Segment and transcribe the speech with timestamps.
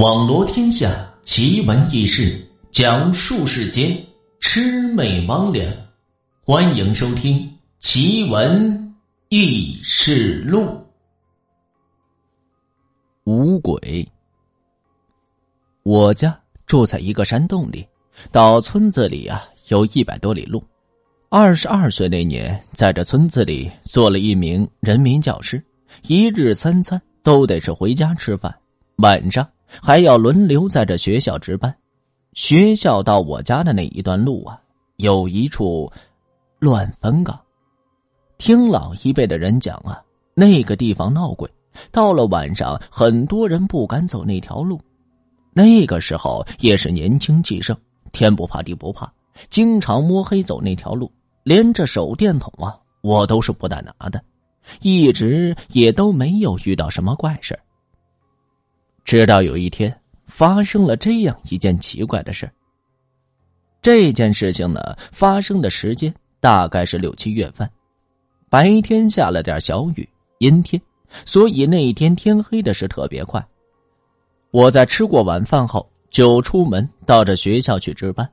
[0.00, 3.94] 网罗天下奇闻异事，讲述世间
[4.40, 5.70] 魑魅魍魉。
[6.40, 7.38] 欢迎收听
[7.80, 8.94] 《奇闻
[9.28, 10.62] 异事录》。
[13.24, 14.08] 五鬼。
[15.82, 17.86] 我家住在一个山洞里，
[18.32, 20.64] 到村子里啊有一百多里路。
[21.28, 25.62] 二十二岁那年，在这村子里做了一名人民教师，
[26.04, 28.50] 一日三餐都得是回家吃饭，
[28.96, 29.46] 晚上。
[29.82, 31.74] 还要轮流在这学校值班，
[32.32, 34.60] 学校到我家的那一段路啊，
[34.96, 35.90] 有一处
[36.58, 37.38] 乱坟岗。
[38.38, 40.02] 听老一辈的人讲啊，
[40.34, 41.48] 那个地方闹鬼，
[41.92, 44.80] 到了晚上，很多人不敢走那条路。
[45.52, 47.76] 那个时候也是年轻气盛，
[48.12, 49.12] 天不怕地不怕，
[49.50, 51.10] 经常摸黑走那条路，
[51.42, 54.22] 连着手电筒啊，我都是不带拿的，
[54.80, 57.58] 一直也都没有遇到什么怪事
[59.10, 59.92] 直到有一天，
[60.28, 62.48] 发生了这样一件奇怪的事
[63.82, 67.68] 这件事情呢，发生的时间大概是六七月份，
[68.48, 70.80] 白天下了点小雨，阴天，
[71.24, 73.44] 所以那一天天黑的是特别快。
[74.52, 78.30] 我在吃过晚饭后，就出门到这学校去值班。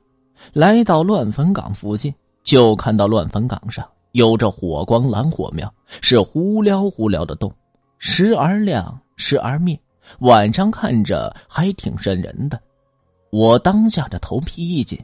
[0.52, 2.14] 来到乱坟岗附近，
[2.44, 7.52] 就看到乱坟岗上有着火光蓝火苗，是忽撩忽撩的动，
[7.98, 9.76] 时而亮，时而灭。
[10.20, 12.60] 晚上看着还挺瘆人的，
[13.30, 14.98] 我当下的头皮一紧，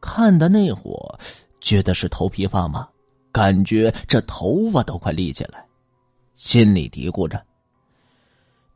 [0.00, 0.92] 看的那会
[1.60, 2.88] 觉得是头皮发麻，
[3.32, 5.64] 感觉这头发都快立起来，
[6.34, 7.40] 心里嘀咕着：“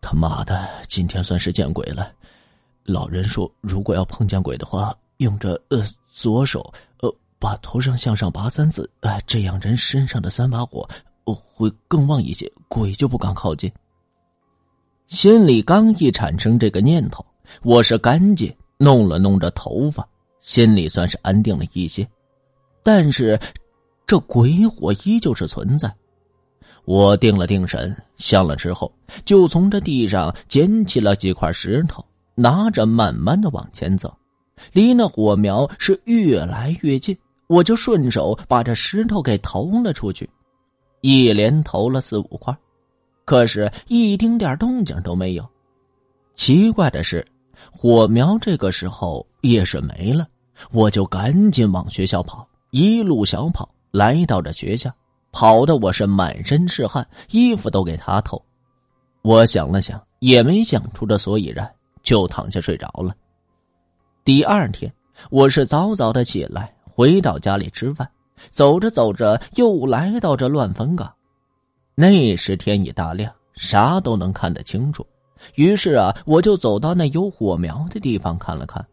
[0.00, 2.12] 他妈的，今天算是见鬼了！
[2.84, 10.88] 老人说，如果要碰见鬼的话，用着呃左手呃把头上向上拔三次，哎，这样人身上的三把火
[11.24, 13.72] 会更旺一些，鬼就不敢靠近。”
[15.08, 17.24] 心里刚一产生这个念头，
[17.62, 20.06] 我是赶紧弄了弄这头发，
[20.40, 22.06] 心里算是安定了一些。
[22.82, 23.38] 但是，
[24.06, 25.92] 这鬼火依旧是存在。
[26.84, 28.92] 我定了定神，想了之后，
[29.24, 34.12] 就从这地上捡起了几块石头，拿着慢慢的往前走。
[34.72, 37.16] 离那火苗是越来越近，
[37.48, 40.28] 我就顺手把这石头给投了出去，
[41.02, 42.56] 一连投了四五块。
[43.24, 45.48] 可是，一丁点动静都没有。
[46.34, 47.26] 奇怪的是，
[47.70, 50.26] 火苗这个时候也是没了。
[50.70, 54.92] 我就赶紧往学校跑，一路小跑来到这学校，
[55.32, 58.40] 跑的我是满身是汗，衣服都给他透。
[59.22, 61.68] 我想了想，也没想出这所以然，
[62.02, 63.14] 就躺下睡着了。
[64.24, 64.92] 第二天，
[65.30, 68.08] 我是早早的起来，回到家里吃饭，
[68.50, 71.12] 走着走着，又来到这乱坟岗。
[71.94, 75.06] 那时天已大亮，啥都能看得清楚。
[75.56, 78.84] 于是啊，我就走到那有火苗的地方看了看。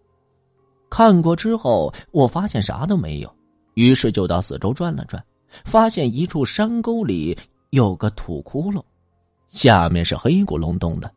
[0.90, 3.34] 看过之后，我发现啥都没有，
[3.76, 5.24] 于是就到四周转了转，
[5.64, 7.38] 发现一处山沟里
[7.70, 8.84] 有个土窟窿，
[9.48, 11.10] 下面是黑咕隆咚的。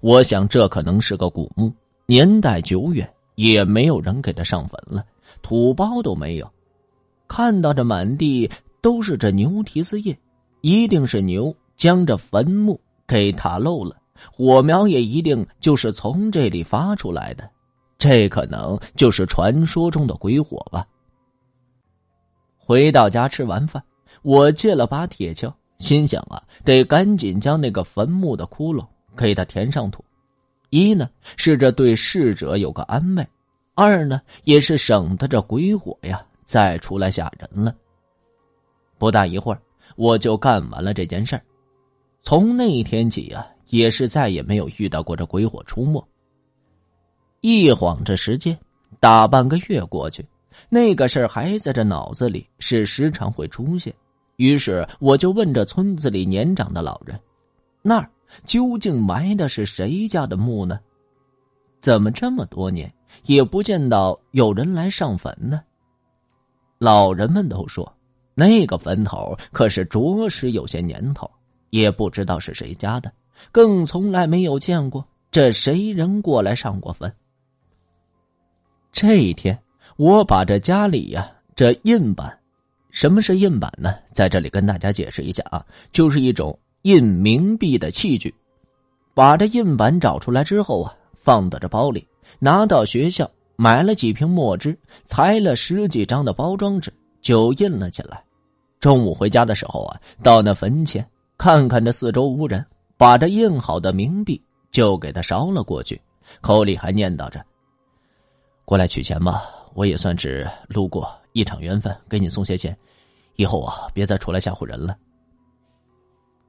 [0.00, 1.72] 我想这可能是个古墓，
[2.06, 5.04] 年代久远，也没有人给他上坟了，
[5.42, 6.50] 土包都没有。
[7.28, 8.50] 看到这满地
[8.80, 10.16] 都是这牛蹄子印。
[10.62, 13.96] 一定是牛将这坟墓给塌漏了，
[14.32, 17.50] 火苗也一定就是从这里发出来的，
[17.98, 20.86] 这可能就是传说中的鬼火吧。
[22.56, 23.82] 回到家吃完饭，
[24.22, 28.86] 我借了把铁锹，心想啊，得赶紧将那个坟墓的窟窿
[29.16, 30.04] 给它填上土，
[30.70, 33.26] 一呢是这对逝者有个安慰，
[33.74, 37.74] 二呢也是省得这鬼火呀再出来吓人了。
[38.96, 39.60] 不大一会儿。
[39.96, 41.42] 我就干完了这件事儿，
[42.22, 46.02] 从那一天起啊，也是再也没有遇到过这鬼火出没。
[47.40, 48.56] 一晃这时间，
[49.00, 50.24] 大半个月过去，
[50.68, 53.92] 那个事儿还在这脑子里，是时常会出现。
[54.36, 57.18] 于是我就问这村子里年长的老人
[57.82, 58.10] ：“那儿
[58.44, 60.80] 究竟埋的是谁家的墓呢？
[61.80, 62.92] 怎么这么多年
[63.24, 65.62] 也不见到有人来上坟呢？”
[66.78, 67.92] 老人们都说。
[68.34, 71.30] 那个坟头可是着实有些年头，
[71.70, 73.12] 也不知道是谁家的，
[73.50, 77.12] 更从来没有见过这谁人过来上过坟。
[78.92, 79.58] 这一天，
[79.96, 82.38] 我把这家里呀这印板，
[82.90, 83.94] 什么是印板呢？
[84.12, 88.34] 在这里跟大家解释一下啊，就是一种印冥币的器具。
[89.14, 92.06] 把这印板找出来之后啊，放到这包里，
[92.38, 96.92] 拿到学校买了几瓶墨汁，裁了十几张的包装纸。
[97.22, 98.22] 就印了起来。
[98.78, 101.08] 中午回家的时候啊，到那坟前
[101.38, 102.64] 看看这四周无人，
[102.98, 106.00] 把这印好的冥币就给他烧了过去，
[106.40, 107.42] 口里还念叨着
[108.66, 112.76] ：“过来取钱吧，我也算是路过一场缘分，给你送些钱，
[113.36, 114.96] 以后啊，别再出来吓唬人了。”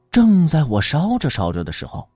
[0.10, 2.08] 正在我烧着烧着的时候，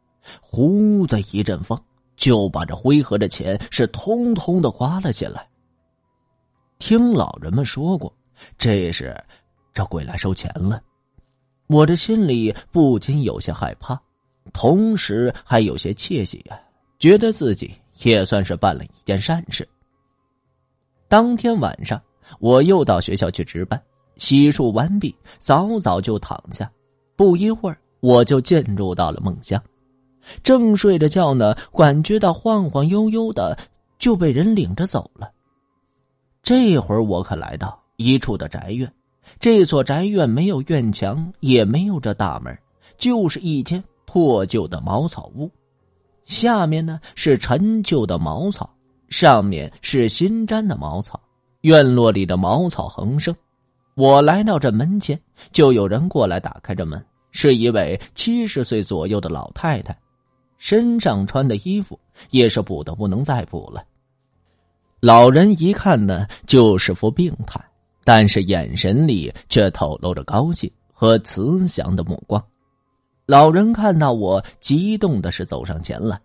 [0.41, 1.79] 呼的一阵风，
[2.15, 5.47] 就把这灰盒的钱是通通的刮了起来。
[6.79, 8.13] 听老人们说过，
[8.57, 9.15] 这是
[9.73, 10.81] 这鬼来收钱了。
[11.67, 13.99] 我这心里不禁有些害怕，
[14.53, 16.57] 同时还有些窃喜啊，
[16.99, 17.71] 觉得自己
[18.03, 19.67] 也算是办了一件善事。
[21.07, 22.01] 当天晚上，
[22.39, 23.81] 我又到学校去值班，
[24.15, 26.71] 洗漱完毕，早早就躺下，
[27.15, 27.77] 不一会儿。
[27.99, 29.61] 我就进入到了梦乡，
[30.43, 33.57] 正睡着觉呢，感觉到晃晃悠悠的，
[33.97, 35.31] 就被人领着走了。
[36.43, 38.91] 这会儿我可来到一处的宅院，
[39.39, 42.55] 这座宅院没有院墙，也没有这大门，
[42.97, 45.51] 就是一间破旧的茅草屋，
[46.23, 48.69] 下面呢是陈旧的茅草，
[49.09, 51.19] 上面是新粘的茅草，
[51.61, 53.35] 院落里的茅草横生。
[53.95, 55.19] 我来到这门前，
[55.51, 57.03] 就有人过来打开这门。
[57.31, 59.95] 是一位七十岁左右的老太太，
[60.59, 61.99] 身上穿的衣服
[62.29, 63.83] 也是补的不能再补了。
[64.99, 67.63] 老人一看呢，就是副病态，
[68.07, 72.41] 但是眼神里却透露着高兴和慈祥的目光。
[73.25, 76.17] 老人看到我，激动的是走上前来：“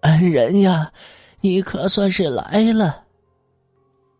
[0.00, 0.90] 恩人呀，
[1.42, 3.04] 你可算是来了。”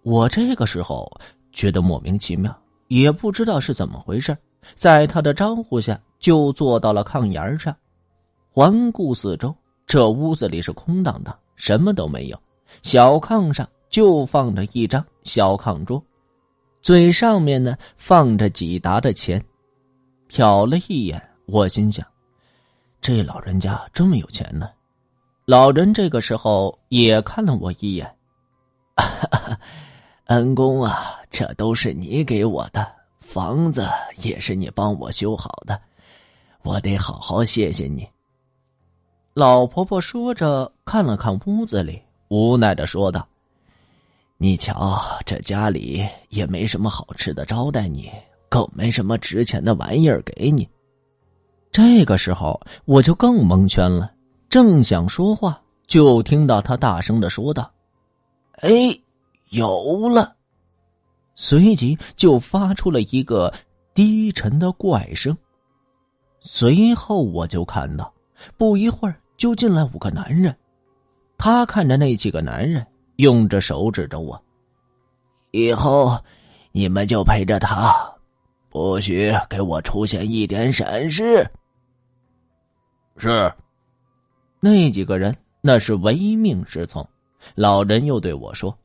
[0.04, 1.10] 我这个时候
[1.50, 2.54] 觉得莫名其妙，
[2.88, 4.36] 也不知道是怎么回事。
[4.74, 7.74] 在他的招呼下，就坐到了炕沿上，
[8.52, 9.56] 环顾四周，
[9.86, 12.38] 这屋子里是空荡荡，什么都没有。
[12.82, 16.02] 小炕上就放着一张小炕桌，
[16.86, 19.44] 嘴上面呢放着几沓的钱。
[20.30, 22.06] 瞟了一眼，我心想：
[23.00, 24.70] 这老人家这么有钱呢。
[25.46, 28.08] 老人这个时候也看了我一眼，
[30.26, 32.86] 恩公啊，这都是你给我的。
[33.18, 33.84] 房子
[34.22, 35.76] 也是你帮我修好的，
[36.62, 38.08] 我得好好谢谢你。
[39.34, 43.26] 老婆婆说着，看了看屋子里，无奈的说道
[44.38, 48.10] ：“你瞧，这家里也没什么好吃的招待你，
[48.48, 50.68] 更没什么值钱的玩意儿给你。”
[51.72, 54.12] 这个时候，我就更蒙圈了，
[54.48, 57.70] 正想说话，就听到他大声的说道
[58.60, 58.70] ：“哎，
[59.50, 60.36] 有了！”
[61.34, 63.52] 随即就发出了一个
[63.94, 65.36] 低沉的怪声。
[66.40, 68.12] 随后我就看到，
[68.56, 70.54] 不一会儿就进来五个男人。
[71.36, 72.86] 他看着那几个男人，
[73.16, 74.42] 用着手指着我
[75.52, 76.18] ：“以后
[76.72, 78.14] 你们就陪着他，
[78.70, 81.48] 不许给我出现一点闪失。”
[83.18, 83.52] 是。
[84.60, 87.06] 那几个人那是唯命是从。
[87.54, 88.76] 老人又对我说：“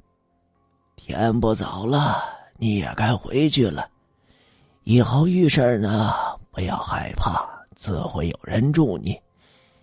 [0.95, 2.24] 天不早了。”
[2.62, 3.89] 你也该回去了，
[4.83, 6.13] 以后遇事呢，
[6.51, 7.44] 不要害怕，
[7.75, 9.19] 自会有人助你，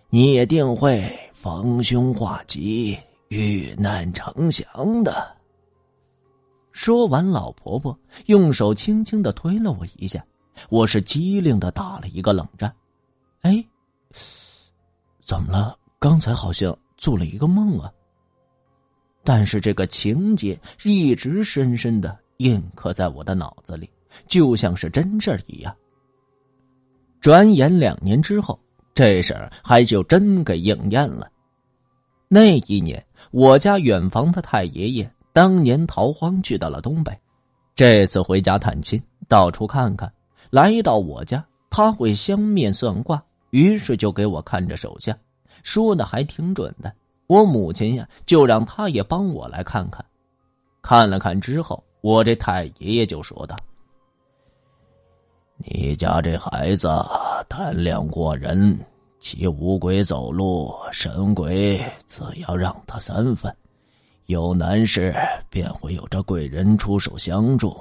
[0.09, 2.97] 你也定会逢凶化吉，
[3.29, 5.35] 遇难成祥的。
[6.71, 10.23] 说完，老婆婆用手轻轻的推了我一下，
[10.69, 12.73] 我是机灵的打了一个冷战。
[13.41, 13.63] 哎，
[15.25, 15.77] 怎么了？
[15.99, 17.91] 刚才好像做了一个梦啊。
[19.23, 22.17] 但是这个情节一直深深的。
[22.37, 23.89] 印刻在我的脑子里，
[24.25, 25.75] 就像是真事儿一样。
[27.19, 28.57] 转眼两年之后，
[28.93, 31.29] 这事儿还就真给应验了。
[32.31, 37.11] 那一年，我家远房的太爷爷当年逃荒去到了东北，
[37.73, 40.13] 这次回家探亲，到处看看，
[40.51, 43.19] 来到我家，他会相面算卦，
[43.49, 45.17] 于是就给我看着手相，
[45.63, 46.93] 说的还挺准的。
[47.25, 50.05] 我母亲呀，就让他也帮我来看看，
[50.83, 51.83] 看了看之后。
[52.01, 53.57] 我这太爷爷就说道
[55.59, 56.87] ：“你家这孩子
[57.49, 58.79] 胆量过人，
[59.19, 63.53] 其五鬼走路，神鬼自要让他三分。
[64.27, 65.13] 有难事
[65.49, 67.75] 便会有这贵人出手相助。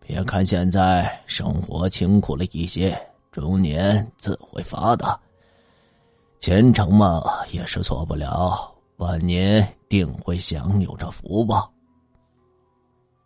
[0.00, 5.18] 别看现在生活清苦了一些，中年自会发达。
[6.40, 7.22] 前程嘛，
[7.52, 11.72] 也是错不了，晚年定会享有这福报。”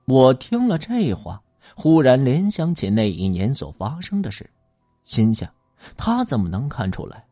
[0.07, 1.43] 我听了这话，
[1.75, 4.49] 忽然联想起那一年所发生的事，
[5.03, 5.51] 心想：
[5.97, 7.26] 他怎么能看出来？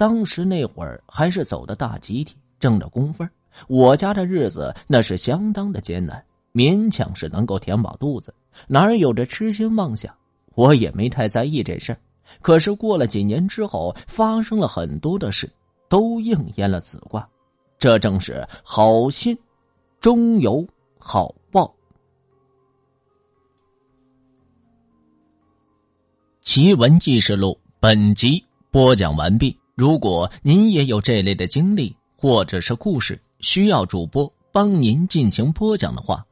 [0.00, 3.28] 当时那会儿还是走的大集体，挣着工分
[3.68, 8.32] 我家的日子那是相当的艰难，勉强是能够填饱肚子，
[8.66, 10.10] 哪有这痴心妄想？
[10.54, 11.98] 我也没太在意这事儿。
[12.40, 15.46] 可是过了几年之后，发生了很多的事，
[15.86, 17.28] 都应验了此卦。
[17.76, 19.36] 这正是好心
[20.00, 20.66] 终有
[20.98, 21.70] 好报。
[26.40, 29.59] 奇闻异事录本集播讲完毕。
[29.80, 36.22] 如果您也有这类的经历或者是故事，需要主播帮您进行播讲的话，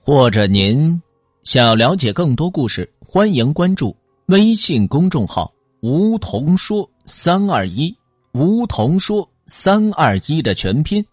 [0.00, 1.02] 或者您
[1.42, 3.96] 想要了解更多故事，欢迎关注
[4.26, 7.92] 微信公众号“梧桐说三二一”。
[8.30, 11.04] 梧桐说三二一的全拼。